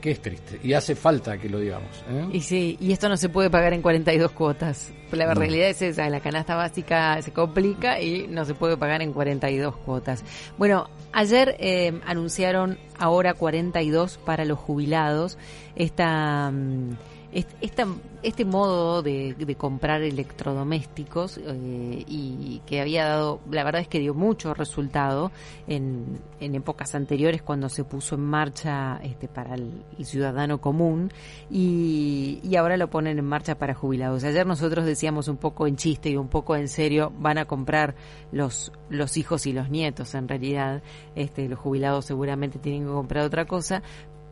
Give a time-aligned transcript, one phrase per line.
[0.00, 2.02] que es triste y hace falta que lo digamos.
[2.08, 2.28] ¿eh?
[2.32, 4.90] Y sí, y esto no se puede pagar en 42 cuotas.
[5.12, 9.12] La realidad es esa, la canasta básica se complica y no se puede pagar en
[9.12, 10.24] 42 cuotas.
[10.56, 15.36] Bueno, ayer eh, anunciaron ahora 42 para los jubilados.
[15.76, 16.50] Esta...
[16.50, 16.96] Mm,
[17.32, 24.14] este modo de, comprar electrodomésticos eh, y que había dado, la verdad es que dio
[24.14, 25.30] mucho resultado
[25.66, 31.12] en, en épocas anteriores cuando se puso en marcha este, para el, ciudadano común
[31.50, 34.24] y, y, ahora lo ponen en marcha para jubilados.
[34.24, 37.94] Ayer nosotros decíamos un poco en chiste y un poco en serio, van a comprar
[38.32, 40.82] los, los hijos y los nietos en realidad,
[41.14, 43.82] este, los jubilados seguramente tienen que comprar otra cosa,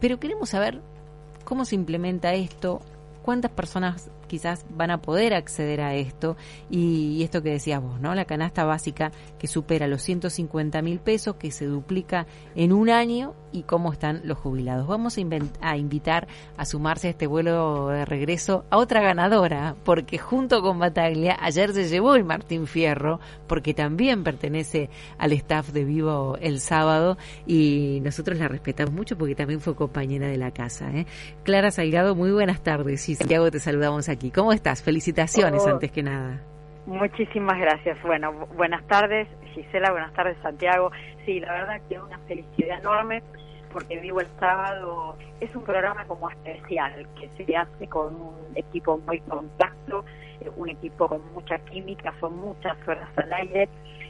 [0.00, 0.80] pero queremos saber
[1.44, 2.80] cómo se implementa esto,
[3.22, 6.36] cuántas personas quizás van a poder acceder a esto
[6.68, 8.16] y, esto que decías vos, ¿no?
[8.16, 13.36] La canasta básica que supera los 150 mil pesos, que se duplica en un año
[13.52, 14.88] y cómo están los jubilados.
[14.88, 15.16] Vamos
[15.60, 20.80] a, invitar a sumarse a este vuelo de regreso a otra ganadora, porque junto con
[20.80, 26.58] Bataglia ayer se llevó el Martín Fierro, porque también pertenece al staff de Vivo el
[26.58, 27.16] sábado
[27.46, 30.90] y nosotros la respetamos mucho porque también fue compañera de la casa.
[30.90, 31.06] ¿eh?
[31.44, 34.23] Clara Salgado, muy buenas tardes y Santiago te saludamos aquí.
[34.30, 34.82] ¿Cómo estás?
[34.82, 35.70] Felicitaciones oh.
[35.70, 36.40] antes que nada.
[36.86, 38.00] Muchísimas gracias.
[38.02, 40.90] Bueno, buenas tardes Gisela, buenas tardes Santiago.
[41.24, 43.22] Sí, la verdad que una felicidad enorme
[43.72, 45.16] porque vivo el sábado.
[45.40, 50.04] Es un programa como especial que se hace con un equipo muy compacto,
[50.40, 53.68] eh, un equipo con mucha química, son muchas horas al aire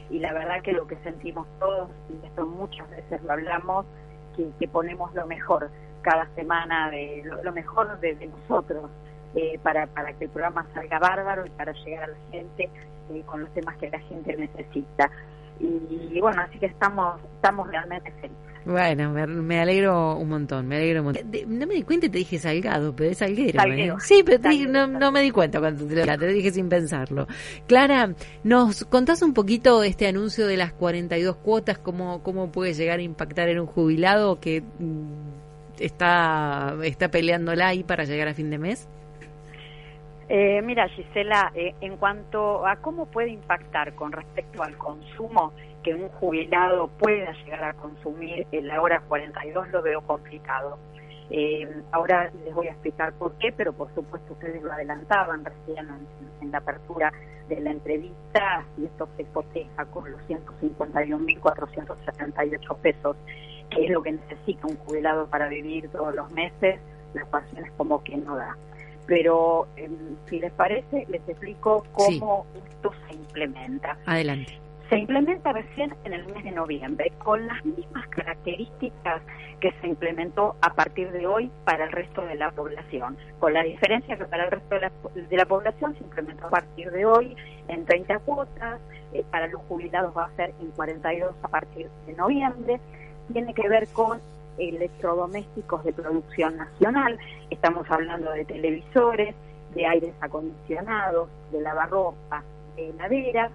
[0.09, 3.87] y la verdad que lo que sentimos todos, y esto muchas veces lo hablamos,
[4.35, 5.71] que, que ponemos lo mejor
[6.03, 8.91] cada semana, de lo, mejor de nosotros
[9.35, 12.69] eh, para, para que el programa salga bárbaro y para llegar a la gente
[13.13, 15.11] eh, con los temas que la gente necesita.
[15.59, 18.37] Y, bueno, así que estamos, estamos realmente felices.
[18.65, 21.31] Bueno, me, alegro un montón, me alegro un montón.
[21.47, 23.61] no me di cuenta y te dije Salgado, pero es Salguero.
[23.61, 23.93] ¿eh?
[23.99, 27.27] Sí, pero no, no, me di cuenta cuando te lo, te dije sin pensarlo.
[27.67, 32.99] Clara, ¿nos contás un poquito este anuncio de las 42 cuotas, cómo, cómo puede llegar
[32.99, 38.49] a impactar en un jubilado que mm, está, está peleándola ahí para llegar a fin
[38.49, 38.89] de mes?
[40.27, 45.53] Eh, mira, Gisela, eh, en cuanto a cómo puede impactar con respecto al consumo
[45.83, 50.79] que un jubilado pueda llegar a consumir en la hora 42, lo veo complicado.
[51.29, 55.87] Eh, ahora les voy a explicar por qué, pero por supuesto ustedes lo adelantaban recién
[56.41, 57.11] en, la apertura
[57.47, 63.17] de la entrevista, y esto se coteja con los 151.478 pesos,
[63.69, 66.79] que es lo que necesita un jubilado para vivir todos los meses,
[67.13, 68.57] las ecuación como que no da
[69.05, 73.97] pero em, si les parece, les explico cómo esto se implementa.
[74.05, 74.59] Adelante.
[74.89, 79.23] Se implementa recién en el mes de noviembre, con las mismas características
[79.59, 83.63] que se implementó a partir de hoy para el resto de la población, con la
[83.63, 87.05] diferencia que para el resto de la, de la población se implementó a partir de
[87.05, 87.35] hoy
[87.67, 88.79] en 30 cuotas,
[89.13, 92.79] eh, para los jubilados va a ser en 42 a partir de noviembre,
[93.31, 94.21] tiene que ver con
[94.57, 97.17] electrodomésticos de producción nacional,
[97.49, 99.35] estamos hablando de televisores,
[99.73, 102.43] de aires acondicionados, de lavarropas,
[102.75, 103.51] de heladeras,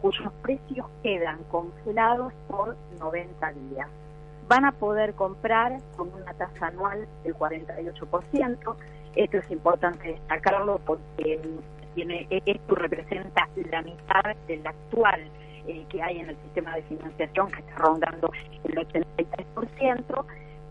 [0.00, 3.88] cuyos precios quedan congelados por 90 días.
[4.48, 8.76] Van a poder comprar con una tasa anual del 48%.
[9.16, 11.40] Esto es importante destacarlo porque
[11.94, 15.30] tiene, esto representa la mitad del actual
[15.66, 18.30] eh, que hay en el sistema de financiación, que está rondando
[18.64, 20.24] el 83%,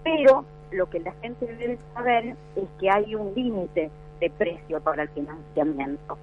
[0.04, 5.04] pero lo que la gente debe saber es que hay un límite de precio para
[5.04, 6.18] el financiamiento.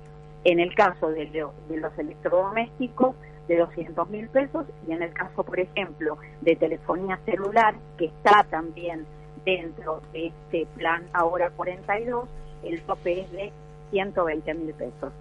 [0.44, 1.26] En el caso de,
[1.68, 3.14] los electrodomésticos,
[3.48, 8.44] de 200 mil pesos, y en el caso, por ejemplo, de telefonía celular, que está
[8.44, 9.06] también
[9.44, 12.28] dentro de este plan ahora 42,
[12.64, 13.52] el tope es de
[13.90, 15.12] 120 mil pesos.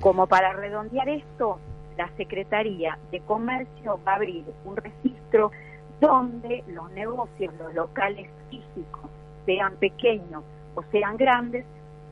[0.00, 1.58] Como para redondear esto,
[1.96, 5.50] la Secretaría de Comercio va a abrir un registro
[6.00, 9.10] donde los negocios, los locales físicos,
[9.46, 10.42] sean pequeños
[10.74, 11.64] o sean grandes,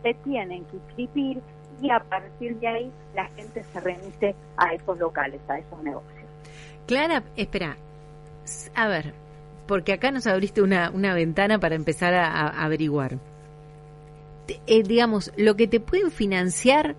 [0.02, 1.40] se tienen que inscribir
[1.81, 6.14] y a partir de ahí la gente se remite a esos locales, a esos negocios.
[6.87, 7.76] Clara, espera,
[8.75, 9.14] a ver,
[9.67, 13.19] porque acá nos abriste una, ventana para empezar a, averiguar.
[14.67, 16.96] Eh, digamos, lo que te pueden financiar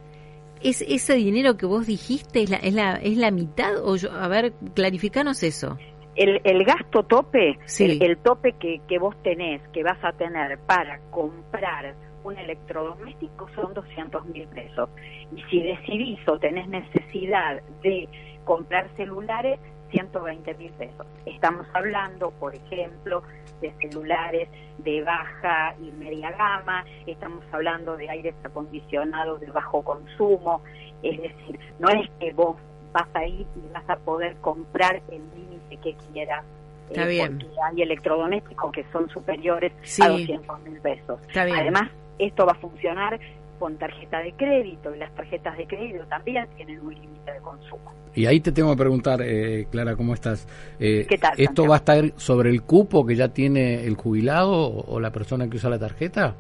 [0.62, 4.12] es ese dinero que vos dijiste, es la, es la, es la mitad, o yo,
[4.12, 5.78] a ver, clarificanos eso
[6.20, 11.00] el, el gasto tope, el, tope que, que vos tenés, que vas a tener para
[11.12, 11.96] comprar
[12.26, 14.90] un electrodoméstico son 200 mil pesos.
[15.34, 18.10] Y si decidís o tenés necesidad de
[18.44, 19.62] comprar celulares,
[19.92, 21.08] 120 mil pesos.
[21.26, 23.24] Estamos hablando, por ejemplo,
[23.62, 24.50] de celulares
[24.80, 30.62] de baja y media gama, estamos hablando de aires acondicionados de bajo consumo,
[31.02, 32.58] es decir, no es que vos
[32.92, 36.44] vas a ir y vas a poder comprar el límite que quieras.
[36.90, 37.38] Está eh, bien.
[37.38, 39.72] Porque hay electrodomésticos que son superiores
[40.02, 41.20] a 200 mil pesos.
[41.36, 43.20] Además, esto va a funcionar
[43.60, 47.92] con tarjeta de crédito y las tarjetas de crédito también tienen un límite de consumo.
[48.16, 50.48] Y ahí te tengo que preguntar, eh, Clara, ¿cómo estás?
[50.80, 54.70] Eh, ¿Qué tal, ¿Esto va a estar sobre el cupo que ya tiene el jubilado
[54.70, 56.36] o la persona que usa la tarjeta?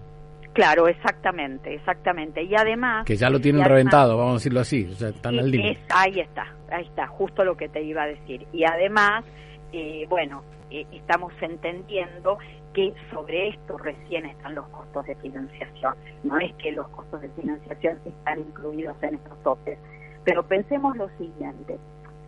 [0.60, 2.44] Claro, exactamente, exactamente.
[2.44, 3.06] Y además...
[3.06, 5.80] Que ya lo tienen reventado, vamos a decirlo así, o sea, están al límite.
[5.90, 8.46] Ahí está, ahí está, justo lo que te iba a decir.
[8.52, 9.24] Y además,
[9.72, 12.40] eh, bueno, eh, estamos entendiendo
[12.74, 15.94] que sobre esto recién están los costos de financiación.
[16.26, 19.80] No es que los costos de financiación están incluidos en estos topes.
[20.26, 21.78] Pero pensemos lo siguiente,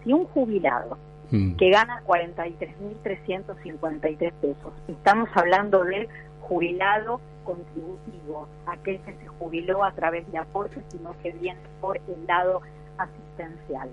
[0.05, 0.97] si un jubilado
[1.31, 1.57] mm.
[1.57, 6.07] que gana 43.353 pesos, estamos hablando de
[6.41, 12.25] jubilado contributivo, aquel que se jubiló a través de aportes, sino que viene por el
[12.27, 12.61] lado
[12.97, 13.89] asistencial.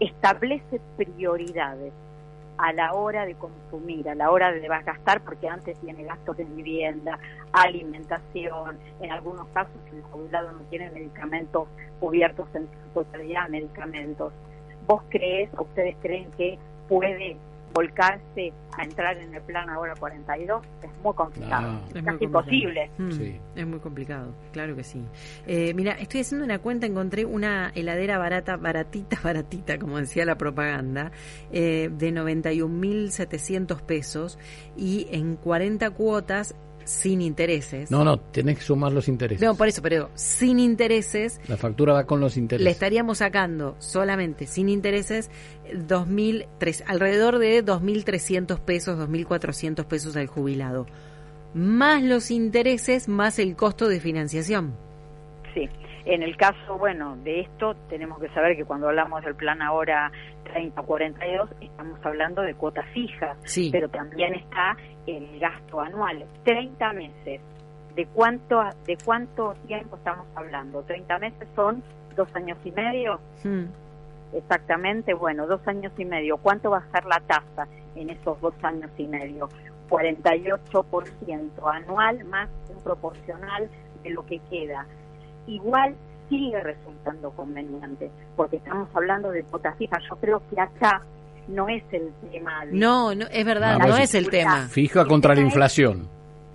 [0.00, 1.92] Establece prioridades
[2.58, 6.44] a la hora de consumir, a la hora de gastar, porque antes tiene gastos de
[6.44, 7.18] vivienda,
[7.52, 11.68] alimentación, en algunos casos el jubilado no tiene medicamentos
[12.00, 14.32] cubiertos en su totalidad, medicamentos.
[14.86, 17.36] ¿Vos crees, ustedes creen que puede
[17.74, 22.90] volcarse a entrar en el plan ahora 42 es muy complicado, es casi imposible.
[22.98, 23.10] Mm,
[23.56, 25.04] es muy complicado, claro que sí.
[25.46, 30.36] Eh, mira, estoy haciendo una cuenta, encontré una heladera barata, baratita, baratita, como decía la
[30.36, 31.10] propaganda,
[31.52, 34.38] eh, de 91.700 pesos
[34.76, 36.54] y en 40 cuotas
[36.84, 37.90] sin intereses.
[37.90, 39.46] No, no, tenés que sumar los intereses.
[39.46, 41.40] No, por eso, pero sin intereses.
[41.48, 42.64] La factura va con los intereses.
[42.64, 45.30] Le estaríamos sacando solamente sin intereses
[45.74, 46.46] 2000,
[46.86, 50.86] alrededor de 2.300 pesos, 2.400 pesos al jubilado.
[51.54, 54.76] Más los intereses, más el costo de financiación.
[55.54, 55.68] Sí.
[56.06, 60.12] En el caso, bueno, de esto tenemos que saber que cuando hablamos del plan ahora
[60.52, 63.70] 30-42 estamos hablando de cuotas fijas, sí.
[63.72, 67.40] pero también está el gasto anual, 30 meses.
[67.96, 70.82] ¿De cuánto, ¿De cuánto tiempo estamos hablando?
[70.82, 71.82] 30 meses son
[72.16, 73.20] dos años y medio.
[73.42, 73.64] Hmm.
[74.34, 76.36] Exactamente, bueno, dos años y medio.
[76.38, 79.48] ¿Cuánto va a ser la tasa en esos dos años y medio?
[79.88, 83.70] 48% anual más un proporcional
[84.02, 84.86] de lo que queda
[85.46, 85.94] igual
[86.28, 90.02] sigue resultando conveniente, porque estamos hablando de cuotas fijas.
[90.08, 91.02] Yo creo que acá
[91.48, 92.64] no es el tema.
[92.72, 94.68] no, no, es verdad, no, es el tema.
[94.68, 96.08] Fija contra la inflación.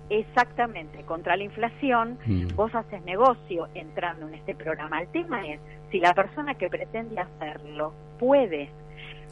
[0.08, 2.56] Exactamente, contra la inflación, mm.
[2.56, 5.00] vos haces negocio entrando en este programa.
[5.00, 5.60] El tema es
[5.92, 8.70] si la persona que pretende hacerlo puede.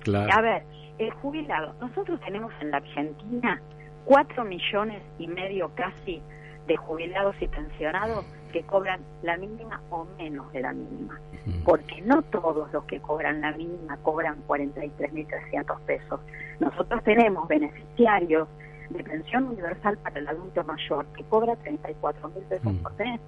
[0.04, 0.32] Claro.
[0.32, 0.62] A ver,
[0.98, 3.60] el jubilado, nosotros tenemos en la Argentina
[4.04, 6.22] cuatro millones y medio casi
[6.68, 11.18] de jubilados y pensionados que cobran la mínima o menos de la mínima,
[11.64, 16.20] porque no todos los que cobran la mínima cobran 43.300 pesos.
[16.60, 18.48] Nosotros tenemos beneficiarios
[18.90, 23.20] de pensión universal para el adulto mayor que cobra 34.000 pesos por mes,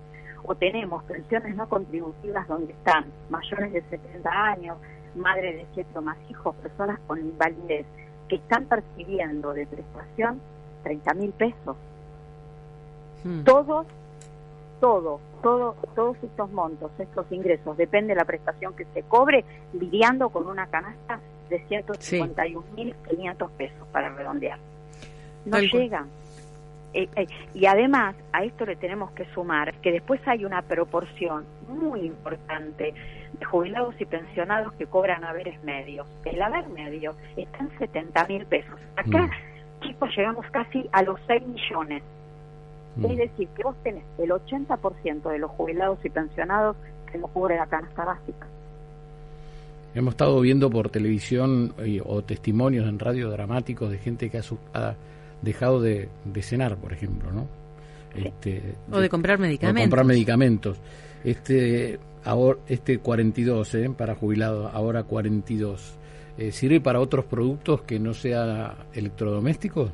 [0.44, 4.78] o tenemos pensiones no contributivas donde están mayores de 70 años,
[5.14, 7.86] madres de siete o más hijos, personas con invalidez,
[8.28, 10.40] que están percibiendo de prestación
[10.84, 11.76] 30.000 pesos.
[13.44, 13.86] Todos
[14.80, 20.30] todo, todo, todos estos montos, estos ingresos, depende de la prestación que se cobre, lidiando
[20.30, 24.58] con una canasta de 151.500 pesos para redondear.
[25.44, 26.08] No llegan.
[26.92, 31.44] Eh, eh, y además a esto le tenemos que sumar que después hay una proporción
[31.68, 32.94] muy importante
[33.32, 36.08] de jubilados y pensionados que cobran haberes medios.
[36.24, 38.80] El haber medio está en 70 mil pesos.
[38.96, 39.82] Acá, mm.
[39.82, 42.02] chicos, llegamos casi a los 6 millones
[42.96, 43.04] Mm.
[43.06, 46.76] Es decir, que vos tenés el 80% de los jubilados y pensionados
[47.10, 48.46] que no cubre la canasta básica.
[49.94, 54.94] Hemos estado viendo por televisión o testimonios en radio dramáticos de gente que ha,
[55.42, 56.08] dejado de,
[56.42, 57.48] cenar, por ejemplo, ¿no?
[58.14, 59.84] Este, o de, comprar medicamentos.
[59.84, 60.80] comprar medicamentos.
[61.24, 63.90] Este, ahora, este 42, ¿eh?
[63.96, 65.96] para jubilados, ahora 42.
[66.38, 69.90] Eh, ¿Sirve para otros productos que no sea electrodomésticos?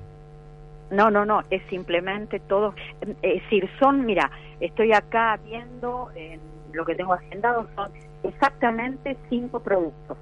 [0.90, 2.75] No, no, no, es simplemente todo.
[3.23, 6.40] Es decir, son, mira, estoy acá viendo en
[6.73, 7.90] lo que tengo agendado, son
[8.23, 10.16] exactamente cinco productos,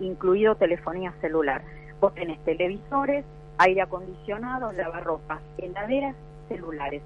[0.00, 1.62] incluido telefonía celular.
[2.00, 3.24] Vos tenés televisores,
[3.58, 6.16] aire acondicionado, lavarropas, heladeras,
[6.48, 7.02] celulares,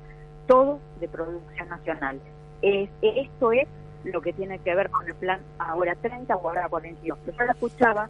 [0.46, 2.18] todo de producción nacional.
[2.62, 3.68] Es, esto es
[4.04, 7.18] lo que tiene que ver con el plan ahora 30 o ahora 42.
[7.26, 8.08] Yo la escuchaba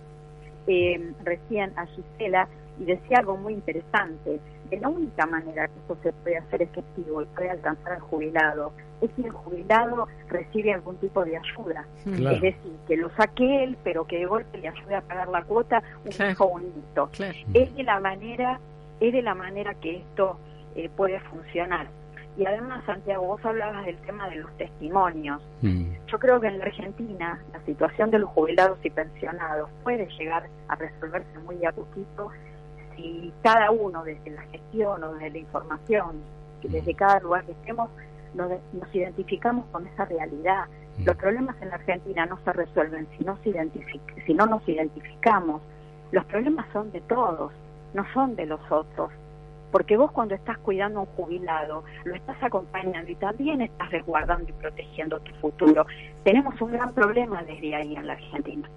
[0.66, 4.40] eh, recién a Gisela y decía algo muy interesante.
[4.70, 8.72] De la única manera que esto se puede hacer efectivo y puede alcanzar al jubilado
[9.00, 11.86] es si el jubilado recibe algún tipo de ayuda.
[12.04, 15.42] Es decir, que lo saque él, pero que de golpe le ayude a pagar la
[15.44, 16.32] cuota un claro.
[16.32, 17.10] hijo bonito.
[17.54, 18.60] Es de la manera,
[19.00, 20.38] es de la manera que esto
[20.74, 21.86] eh, puede funcionar.
[22.36, 25.42] Y además, Santiago, vos hablabas del tema de los testimonios.
[25.60, 25.90] Mm.
[26.06, 30.48] Yo creo que en la Argentina la situación de los jubilados y pensionados puede llegar
[30.68, 32.30] a resolverse muy a poquito
[32.98, 36.16] si cada uno, desde la gestión o desde la información,
[36.62, 36.68] mm.
[36.68, 37.88] desde cada lugar que estemos,
[38.34, 38.52] nos,
[38.94, 40.66] identificamos con esa realidad.
[40.98, 41.04] Mm.
[41.04, 43.70] Los problemas en la Argentina no se resuelven si no, se
[44.26, 45.62] si no nos identificamos.
[46.10, 47.52] Los problemas son de todos,
[47.94, 49.10] no son de los otros
[49.70, 54.48] porque vos cuando estás cuidando a un jubilado, lo estás acompañando y también estás resguardando
[54.48, 55.86] y protegiendo tu futuro.
[56.24, 58.68] Tenemos un gran problema desde ahí en la Argentina.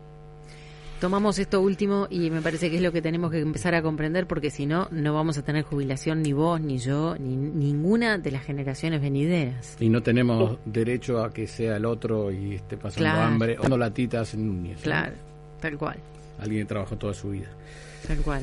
[1.01, 4.27] Tomamos esto último y me parece que es lo que tenemos que empezar a comprender
[4.27, 8.29] porque si no, no vamos a tener jubilación ni vos, ni yo, ni ninguna de
[8.29, 9.77] las generaciones venideras.
[9.79, 13.79] Y no tenemos derecho a que sea el otro y esté pasando hambre o no
[13.79, 15.15] latitas en un Claro,
[15.59, 15.97] tal cual.
[16.39, 17.49] Alguien que trabajó toda su vida.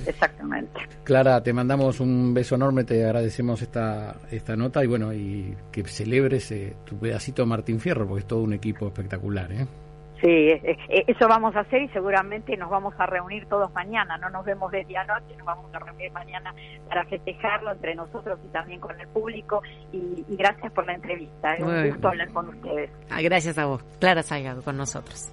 [0.04, 0.80] Exactamente.
[1.04, 5.84] Clara, te mandamos un beso enorme, te agradecemos esta, esta nota y bueno, y que
[5.84, 9.52] celebres eh, tu pedacito Martín Fierro, porque es todo un equipo espectacular.
[9.52, 9.64] ¿eh?
[10.20, 10.60] Sí,
[11.06, 14.72] eso vamos a hacer y seguramente nos vamos a reunir todos mañana, no nos vemos
[14.72, 16.52] desde anoche, nos vamos a reunir mañana
[16.88, 19.62] para festejarlo entre nosotros y también con el público.
[19.92, 22.90] Y, gracias por la entrevista, es un gusto hablar con ustedes.
[23.10, 25.30] Ah, gracias a vos, Clara Salgado con nosotros.